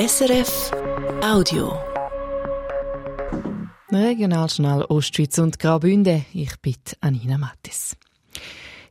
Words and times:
SRF 0.00 0.70
Audio. 1.22 1.78
Regionaljournal 3.92 4.84
Ostschweiz 4.84 5.36
und 5.36 5.58
Graubünden. 5.58 6.24
Ich 6.32 6.58
bin 6.62 6.76
Anina 7.02 7.36
Mattis. 7.36 7.98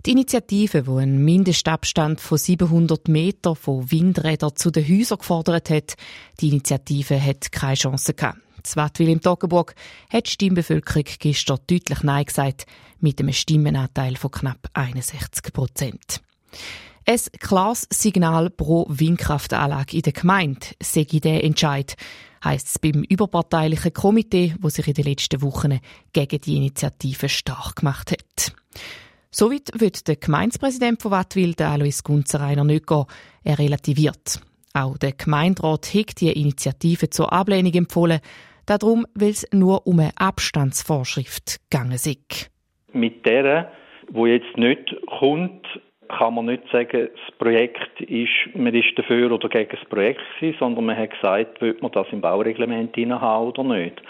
Die 0.06 0.12
Initiative, 0.12 0.84
die 0.84 0.92
einen 0.92 1.26
Mindestabstand 1.26 2.22
von 2.22 2.38
700 2.38 3.08
Metern 3.08 3.56
von 3.56 3.90
Windrädern 3.90 4.56
zu 4.56 4.70
den 4.70 4.88
Häusern 4.88 5.18
gefordert 5.18 5.72
hat, 5.72 5.96
die 6.42 6.50
Initiative 6.50 7.20
hat 7.20 7.52
keine 7.52 7.74
Chance 7.74 8.14
gehabt. 8.14 8.38
Das 8.62 8.76
Wattwil 8.76 9.10
im 9.10 9.22
Toggenburg 9.22 9.74
hat 10.12 10.28
die 10.28 10.32
Stimmbevölkerung 10.32 11.06
gestern 11.18 11.58
deutlich 11.66 12.04
Nein 12.04 12.26
gesagt, 12.26 12.68
mit 13.00 13.20
einem 13.20 13.34
Stimmenanteil 13.34 14.16
von 14.16 14.30
knapp 14.30 14.70
61 14.74 15.54
Prozent. 15.54 16.22
Ein 17.06 17.20
klares 17.40 17.88
Signal 17.92 18.50
pro 18.50 18.86
Windkraftanlage 18.90 19.98
in 19.98 20.04
der 20.04 20.14
Gemeinde 20.14 20.68
sei 20.82 21.06
der 21.06 21.44
Entscheid, 21.44 21.96
heisst 22.44 22.68
es 22.68 22.80
beim 22.80 23.04
überparteilichen 23.04 23.94
Komitee, 23.94 24.56
wo 24.60 24.70
sich 24.70 24.88
in 24.88 24.94
den 24.94 25.06
letzten 25.06 25.42
Wochen 25.42 25.80
gegen 26.14 26.42
die 26.42 26.58
Initiative 26.58 27.30
stark 27.30 27.78
gemacht 27.78 28.12
hat. 28.12 28.54
Soweit 29.32 29.70
wird 29.76 30.08
der 30.08 30.16
Gemeindepräsident 30.16 31.02
von 31.02 31.12
Wattwil, 31.12 31.54
Alois 31.60 32.02
Gunzereiner, 32.04 32.64
nicht 32.64 32.88
gehen. 32.88 33.06
Er 33.44 33.60
relativiert. 33.60 34.42
Auch 34.74 34.98
der 34.98 35.14
Gemeinderat 35.14 35.94
hat 35.94 36.20
die 36.22 36.32
Initiative 36.32 37.10
zur 37.10 37.32
Ablehnung 37.32 37.74
empfohlen, 37.74 38.22
darum, 38.66 39.06
weil 39.14 39.30
es 39.30 39.48
nur 39.52 39.86
um 39.88 40.00
eine 40.00 40.12
Abstandsvorschrift 40.16 41.60
gegangen 41.70 41.94
ist. 41.94 42.50
Mit 42.94 43.26
der, 43.26 43.72
wo 44.12 44.26
jetzt 44.26 44.58
nicht 44.58 44.96
kommt, 45.20 45.66
kann 46.10 46.34
man 46.34 46.46
nicht 46.48 46.64
sagen, 46.72 47.10
das 47.14 47.38
Projekt 47.38 48.02
ist, 48.02 48.56
man 48.56 48.74
ist 48.74 48.98
dafür 48.98 49.32
oder 49.32 49.48
gegen 49.48 49.70
das 49.72 49.86
Projekt 49.90 50.22
gewesen, 50.40 50.58
sondern 50.60 50.86
man 50.86 50.98
hat 50.98 51.12
gesagt, 51.12 51.62
will 51.62 51.78
man 51.82 51.92
das 51.92 52.08
im 52.12 52.22
Baureglement 52.22 52.98
haben 52.98 53.48
oder 53.48 53.64
nicht. 53.64 54.02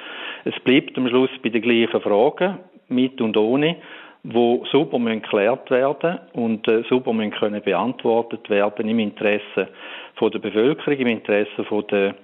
Es 0.46 0.60
bleibt 0.64 0.98
am 0.98 1.08
Schluss 1.08 1.30
bei 1.44 1.50
den 1.50 1.62
gleichen 1.62 2.02
Fragen, 2.02 2.58
mit 2.88 3.22
und 3.22 3.38
ohne, 3.38 3.76
wo 4.24 4.66
super 4.72 5.00
geklärt 5.00 5.70
werden 5.72 6.20
und 6.34 6.68
äh, 6.68 6.84
super 6.90 7.14
müssen 7.14 7.32
können 7.32 7.62
beantwortet 7.62 8.50
werden 8.50 8.90
im 8.90 9.00
Interesse 9.00 9.70
von 10.16 10.32
der 10.32 10.40
Bevölkerung, 10.40 11.00
im 11.00 11.08
Interesse 11.08 11.64
von 11.66 11.86
der, 11.88 12.16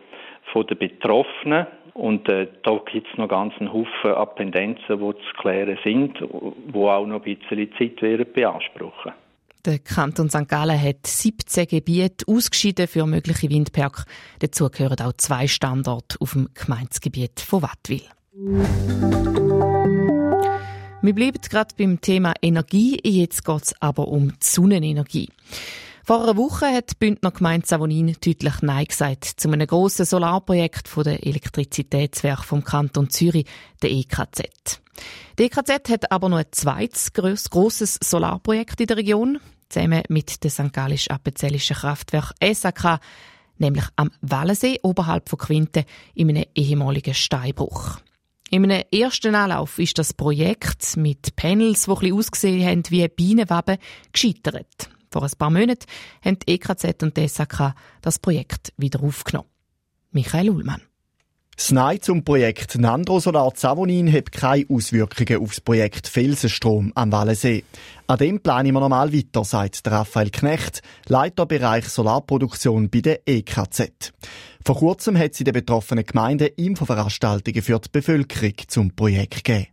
von 0.51 0.65
der 0.67 0.75
Betroffenen. 0.75 1.67
Und 1.93 2.27
äh, 2.27 2.47
da 2.63 2.79
gibt 2.91 3.07
es 3.09 3.17
noch 3.17 3.29
ganz 3.29 3.53
einen 3.59 3.71
Haufen 3.71 4.11
Appendenzen, 4.11 4.99
die 4.99 5.13
zu 5.13 5.33
klären 5.39 5.77
sind, 5.83 6.17
wo 6.67 6.89
auch 6.89 7.05
noch 7.05 7.23
ein 7.25 7.37
bisschen 7.37 7.71
Zeit 7.77 8.01
werden 8.01 8.25
beanspruchen. 8.33 9.13
Der 9.65 9.79
Kanton 9.79 10.29
St. 10.29 10.47
Gallen 10.47 10.79
hat 10.79 11.07
17 11.07 11.65
Gebiete 11.65 12.27
ausgeschieden 12.27 12.87
für 12.87 13.07
mögliche 13.07 13.49
Windparks. 13.49 14.05
Dazu 14.37 14.69
gehören 14.69 14.99
auch 14.99 15.13
zwei 15.13 15.47
Standorte 15.47 16.17
auf 16.21 16.33
dem 16.33 16.49
Gemeindegebiet 16.53 17.39
von 17.39 17.63
Wattwil. 17.63 18.03
Wir 21.01 21.15
bleiben 21.15 21.39
gerade 21.41 21.73
beim 21.75 21.99
Thema 21.99 22.33
Energie. 22.43 22.99
Jetzt 23.03 23.43
geht 23.43 23.63
es 23.63 23.81
aber 23.81 24.07
um 24.07 24.29
die 24.29 24.35
Sonnenenergie. 24.39 25.29
Vor 26.03 26.21
einer 26.21 26.37
Woche 26.37 26.67
hat 26.67 26.91
die 26.91 26.95
Bündner 26.99 27.31
Gemeinde 27.31 27.65
Savonin 27.65 28.15
deutlich 28.23 28.61
Nein 28.61 28.85
gesagt 28.85 29.25
zu 29.25 29.49
einem 29.49 29.65
grossen 29.65 30.05
Solarprojekt 30.05 30.87
von 30.87 31.05
der 31.05 31.25
Elektrizitätswerk 31.25 32.43
vom 32.43 32.63
Kanton 32.63 33.09
Zürich, 33.09 33.47
der 33.81 33.89
EKZ. 33.89 34.81
Der 35.39 35.45
EKZ 35.47 35.89
hat 35.89 36.11
aber 36.11 36.29
noch 36.29 36.37
ein 36.37 36.45
zweites 36.51 37.11
grosses 37.13 37.97
Solarprojekt 38.03 38.79
in 38.79 38.87
der 38.87 38.97
Region 38.97 39.39
zusammen 39.69 40.03
mit 40.09 40.43
dem 40.43 40.49
St. 40.49 40.73
Gallisch-Appenzellischen 40.73 41.75
Kraftwerk 41.75 42.33
SAK, 42.41 42.99
nämlich 43.57 43.85
am 43.95 44.11
Wallensee 44.21 44.79
oberhalb 44.83 45.29
von 45.29 45.39
Quinte 45.39 45.85
in 46.13 46.29
einem 46.29 46.45
ehemaligen 46.55 47.13
Steinbruch. 47.13 47.99
In 48.51 48.63
einem 48.63 48.83
ersten 48.91 49.35
Anlauf 49.35 49.79
ist 49.79 49.97
das 49.97 50.13
Projekt 50.13 50.97
mit 50.97 51.35
Panels, 51.35 51.85
die 51.85 51.91
ein 51.91 51.97
bisschen 51.97 52.17
ausgesehen 52.17 52.65
haben 52.65 52.83
wie 52.89 53.07
Bienenwaben, 53.07 53.77
gescheitert. 54.11 54.89
Vor 55.11 55.23
ein 55.23 55.31
paar 55.37 55.49
Monaten 55.49 55.85
haben 56.23 56.39
die 56.39 56.53
EKZ 56.53 57.01
und 57.03 57.17
die 57.17 57.27
SAK 57.27 57.73
das 58.01 58.19
Projekt 58.19 58.73
wieder 58.77 59.01
aufgenommen. 59.01 59.49
Michael 60.11 60.49
Ullmann. 60.49 60.81
Das 61.57 61.71
Nein 61.71 62.01
zum 62.01 62.25
Projekt 62.25 62.77
Nandro 62.77 63.21
Solar 63.21 63.53
Savonin 63.55 64.11
hat 64.11 64.33
keine 64.33 64.65
Auswirkungen 64.69 65.41
auf 65.41 65.51
das 65.51 65.61
Projekt 65.61 66.05
Felsenstrom 66.05 66.91
am 66.95 67.13
Wallensee. 67.13 67.63
An 68.07 68.17
dem 68.17 68.43
planen 68.43 68.73
wir 68.73 68.81
normal 68.81 69.13
weiter, 69.13 69.45
sagt 69.45 69.81
Raphael 69.87 70.31
Knecht, 70.31 70.81
Leiterbereich 71.07 71.85
Solarproduktion 71.85 72.89
bei 72.89 72.99
der 72.99 73.21
EKZ. 73.25 74.11
Vor 74.65 74.75
kurzem 74.75 75.17
hat 75.17 75.33
sie 75.33 75.45
den 75.45 75.53
betroffenen 75.53 76.03
Gemeinden 76.03 76.49
Infoveranstaltungen 76.57 77.61
für 77.61 77.79
die 77.79 77.89
Bevölkerung 77.89 78.55
zum 78.67 78.93
Projekt 78.93 79.45
gegeben. 79.45 79.67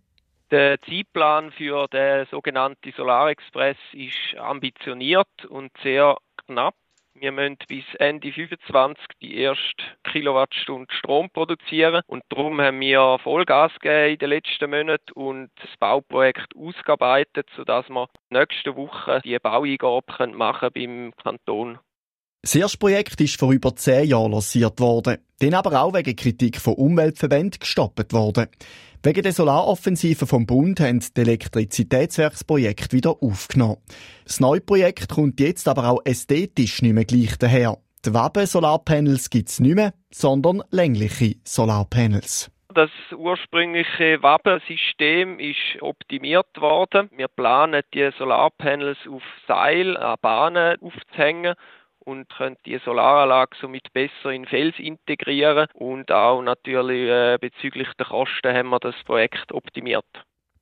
Der 0.53 0.81
Zeitplan 0.83 1.51
für 1.51 1.89
den 1.89 2.27
sogenannten 2.31 2.93
Solarexpress 2.97 3.79
ist 3.93 4.39
ambitioniert 4.39 5.47
und 5.49 5.73
sehr 5.83 6.17
knapp. 6.47 6.75
Wir 7.23 7.31
müssen 7.31 7.57
bis 7.69 7.85
Ende 8.01 8.33
25 8.33 9.05
die 9.23 9.37
erste 9.37 9.85
Kilowattstunde 10.11 10.93
Strom 10.93 11.31
produzieren 11.31 12.03
und 12.09 12.25
darum 12.31 12.61
haben 12.61 12.81
wir 12.81 13.17
Vollgas 13.23 13.71
gegeben 13.81 14.15
in 14.15 14.19
den 14.19 14.31
letzten 14.31 14.69
Monaten 14.69 15.13
und 15.13 15.51
das 15.55 15.71
Bauprojekt 15.79 16.53
ausgearbeitet, 16.57 17.47
sodass 17.55 17.89
wir 17.89 18.09
nächste 18.31 18.75
Woche 18.75 19.21
die 19.25 19.39
Baueingabe 19.39 20.27
machen 20.35 20.71
beim 20.75 21.13
Kanton. 21.23 21.79
Das 22.43 22.57
erste 22.57 22.79
Projekt 22.79 23.21
ist 23.21 23.39
vor 23.39 23.53
über 23.53 23.77
zehn 23.77 24.09
Jahren 24.09 24.33
lanciert 24.33 24.81
worden, 24.81 25.19
dann 25.39 25.55
aber 25.55 25.81
auch 25.81 25.95
wegen 25.95 26.17
Kritik 26.17 26.57
von 26.61 26.75
Umweltverbänden 26.75 27.61
gestoppt 27.61 28.13
worden. 28.13 28.49
Wegen 29.05 29.23
der 29.25 29.33
Solaroffensive 29.33 30.29
vom 30.29 30.47
Bund 30.47 30.79
haben 30.79 31.01
die 31.01 31.21
Elektrizitätswerksprojekt 31.23 32.93
wieder 32.93 33.17
aufgenommen. 33.21 33.79
Das 34.25 34.39
neue 34.39 34.61
Projekt 34.61 35.09
kommt 35.09 35.41
jetzt 35.41 35.67
aber 35.67 35.89
auch 35.89 36.03
ästhetisch 36.05 36.83
nicht 36.83 36.93
mehr 36.93 37.05
gleich 37.05 37.37
daher. 37.37 37.79
Die 38.07 38.15
Waben-Solarpanels 38.15 39.29
gibt 39.29 39.49
es 39.49 39.59
nicht 39.59 39.75
mehr, 39.75 39.93
sondern 40.13 40.63
längliche 40.71 41.35
Solarpanels. 41.43 42.53
Das 42.73 42.91
ursprüngliche 43.11 44.23
Wabensystem 44.23 45.41
ist 45.41 45.83
optimiert 45.83 46.61
worden. 46.61 47.11
Wir 47.17 47.27
planen, 47.27 47.83
die 47.93 48.09
Solarpanels 48.17 48.99
auf 49.11 49.23
Seil 49.49 49.97
an 49.97 50.17
Bahnen 50.23 50.81
aufzuhängen 50.81 51.57
und 52.05 52.29
können 52.29 52.57
die 52.67 52.79
Solaranlage 52.85 53.57
somit 53.61 53.93
besser 53.93 54.31
in 54.31 54.47
Fels 54.47 54.79
integrieren 54.79 55.67
und 55.75 56.11
auch 56.11 56.43
natürlich 56.43 57.09
äh, 57.09 57.39
bezüglich 57.41 57.89
der 57.99 58.07
Kosten 58.07 58.55
haben 58.55 58.71
wir 58.71 58.81
das 58.81 58.95
Projekt 59.05 59.53
optimiert. 59.53 60.05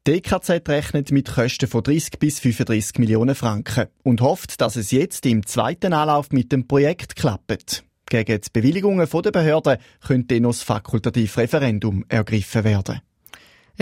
Die 0.06 0.12
EKZ 0.12 0.66
rechnet 0.68 1.12
mit 1.12 1.28
Kosten 1.34 1.68
von 1.68 1.82
30 1.82 2.18
bis 2.18 2.40
35 2.40 2.98
Millionen 2.98 3.34
Franken 3.34 3.88
und 4.02 4.22
hofft, 4.22 4.60
dass 4.60 4.76
es 4.76 4.92
jetzt 4.92 5.26
im 5.26 5.44
zweiten 5.44 5.92
Anlauf 5.92 6.30
mit 6.30 6.52
dem 6.52 6.66
Projekt 6.66 7.16
klappt. 7.16 7.84
Gegen 8.08 8.40
die 8.40 8.50
Bewilligungen 8.52 9.06
der 9.08 9.30
Behörden 9.30 9.76
könnte 10.04 10.40
noch 10.40 10.50
das 10.50 10.62
fakultative 10.62 11.42
Referendum 11.42 12.04
ergriffen 12.08 12.64
werden. 12.64 13.00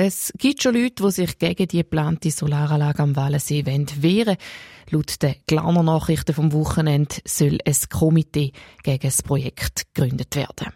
Es 0.00 0.32
gibt 0.38 0.62
schon 0.62 0.76
Leute, 0.76 1.02
die 1.02 1.10
sich 1.10 1.38
gegen 1.40 1.66
die 1.66 1.78
geplante 1.78 2.30
Solaranlage 2.30 3.02
am 3.02 3.16
Wallensee 3.16 3.66
wehren 3.66 4.36
Laut 4.90 5.20
den 5.20 5.34
Glaner 5.48 5.82
Nachrichten 5.82 6.34
vom 6.34 6.52
Wochenende 6.52 7.16
soll 7.24 7.58
ein 7.66 7.74
Komitee 7.90 8.52
gegen 8.84 9.02
das 9.02 9.24
Projekt 9.24 9.92
gegründet 9.92 10.36
werden. 10.36 10.72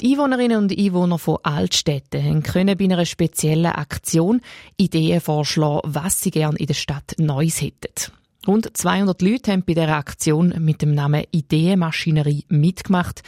Die 0.00 0.14
Einwohnerinnen 0.14 0.58
und 0.58 0.76
Einwohner 0.76 1.18
von 1.20 1.38
Altstädten 1.44 2.42
können 2.42 2.76
bei 2.76 2.84
einer 2.86 3.06
speziellen 3.06 3.66
Aktion 3.66 4.40
Ideen 4.78 5.20
vorschlagen, 5.20 5.82
was 5.84 6.20
sie 6.20 6.32
gerne 6.32 6.58
in 6.58 6.66
der 6.66 6.74
Stadt 6.74 7.14
Neues 7.18 7.60
hätten. 7.60 8.12
Rund 8.48 8.76
200 8.76 9.22
Leute 9.22 9.52
haben 9.52 9.62
bei 9.64 9.74
dieser 9.74 9.96
Aktion 9.96 10.52
mit 10.58 10.82
dem 10.82 10.92
Namen 10.92 11.22
Ideenmaschinerie 11.30 12.46
mitgemacht. 12.48 13.22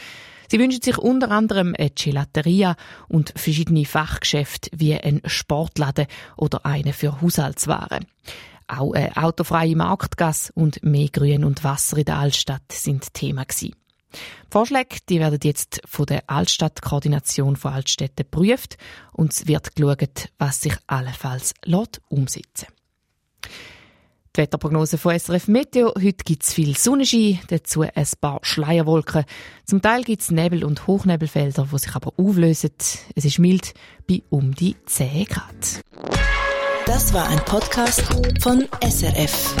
Sie 0.51 0.59
wünschen 0.59 0.81
sich 0.81 0.97
unter 0.97 1.31
anderem 1.31 1.73
eine 1.79 1.91
Gelateria 1.91 2.75
und 3.07 3.31
verschiedene 3.37 3.85
Fachgeschäfte 3.85 4.69
wie 4.73 4.93
ein 4.93 5.21
Sportladen 5.23 6.07
oder 6.35 6.65
eine 6.65 6.91
für 6.91 7.21
Haushaltswaren. 7.21 8.05
Auch 8.67 8.91
eine 8.91 9.15
autofreie 9.15 9.77
Marktgasse 9.77 10.51
und 10.53 10.83
mehr 10.83 11.07
Grün 11.07 11.45
und 11.45 11.63
Wasser 11.63 11.99
in 11.99 12.03
der 12.03 12.17
Altstadt 12.17 12.69
sind 12.69 13.13
Thema 13.13 13.45
gewesen. 13.45 13.77
Vorschläge 14.49 14.97
die 15.07 15.21
werden 15.21 15.39
jetzt 15.41 15.83
von 15.85 16.05
der 16.05 16.23
Altstadtkoordination 16.27 17.55
von 17.55 17.71
Altstädten 17.71 18.25
geprüft 18.29 18.75
und 19.13 19.31
es 19.31 19.47
wird 19.47 19.73
geschaut, 19.77 20.27
was 20.37 20.59
sich 20.59 20.75
allenfalls 20.85 21.53
umsetzen 22.09 22.67
lässt. 22.67 22.80
Die 24.33 24.43
Wetterprognose 24.43 24.97
von 24.97 25.19
SRF 25.19 25.49
Meteo. 25.49 25.89
Heute 25.93 26.23
gibt 26.23 26.43
es 26.43 26.53
viel 26.53 26.77
Sonnenschein, 26.77 27.39
dazu 27.49 27.81
ein 27.81 28.07
paar 28.21 28.39
Schleierwolken. 28.43 29.25
Zum 29.65 29.81
Teil 29.81 30.03
gibt 30.05 30.21
es 30.21 30.31
Nebel- 30.31 30.63
und 30.63 30.87
Hochnebelfelder, 30.87 31.67
die 31.69 31.77
sich 31.77 31.93
aber 31.93 32.13
auflösen. 32.15 32.71
Es 33.13 33.25
ist 33.25 33.39
mild 33.39 33.73
bei 34.07 34.23
um 34.29 34.55
die 34.55 34.77
10 34.85 35.25
Grad. 35.25 35.81
Das 36.85 37.13
war 37.13 37.27
ein 37.27 37.39
Podcast 37.43 38.03
von 38.41 38.69
SRF. 38.81 39.53